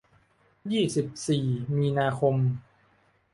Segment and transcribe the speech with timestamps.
[0.71, 1.45] ยี่สิบสี่
[1.77, 2.35] มีนาคม